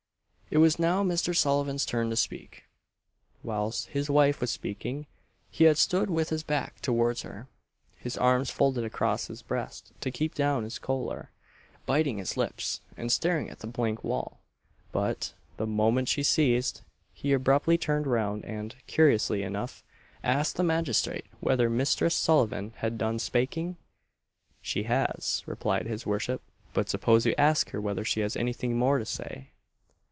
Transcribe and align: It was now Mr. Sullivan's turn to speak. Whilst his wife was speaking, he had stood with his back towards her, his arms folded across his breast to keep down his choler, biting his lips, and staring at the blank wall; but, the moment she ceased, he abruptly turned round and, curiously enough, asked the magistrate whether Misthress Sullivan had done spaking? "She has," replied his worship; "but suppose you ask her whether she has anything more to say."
It 0.53 0.57
was 0.57 0.77
now 0.77 1.01
Mr. 1.01 1.33
Sullivan's 1.33 1.85
turn 1.85 2.09
to 2.09 2.17
speak. 2.17 2.65
Whilst 3.41 3.87
his 3.87 4.09
wife 4.09 4.41
was 4.41 4.51
speaking, 4.51 5.05
he 5.49 5.63
had 5.63 5.77
stood 5.77 6.09
with 6.09 6.27
his 6.27 6.43
back 6.43 6.81
towards 6.81 7.21
her, 7.21 7.47
his 7.95 8.17
arms 8.17 8.49
folded 8.49 8.83
across 8.83 9.27
his 9.27 9.41
breast 9.41 9.93
to 10.01 10.11
keep 10.11 10.35
down 10.35 10.65
his 10.65 10.77
choler, 10.77 11.31
biting 11.85 12.17
his 12.17 12.35
lips, 12.35 12.81
and 12.97 13.13
staring 13.13 13.49
at 13.49 13.59
the 13.59 13.67
blank 13.67 14.03
wall; 14.03 14.41
but, 14.91 15.31
the 15.55 15.65
moment 15.65 16.09
she 16.09 16.21
ceased, 16.21 16.81
he 17.13 17.31
abruptly 17.31 17.77
turned 17.77 18.05
round 18.05 18.43
and, 18.43 18.75
curiously 18.87 19.43
enough, 19.43 19.85
asked 20.21 20.57
the 20.57 20.63
magistrate 20.63 21.27
whether 21.39 21.69
Misthress 21.69 22.13
Sullivan 22.15 22.73
had 22.75 22.97
done 22.97 23.19
spaking? 23.19 23.77
"She 24.61 24.83
has," 24.83 25.43
replied 25.45 25.87
his 25.87 26.05
worship; 26.05 26.41
"but 26.73 26.89
suppose 26.89 27.25
you 27.25 27.33
ask 27.37 27.69
her 27.69 27.79
whether 27.79 28.03
she 28.03 28.19
has 28.19 28.35
anything 28.35 28.75
more 28.77 28.99
to 28.99 29.05
say." 29.05 29.47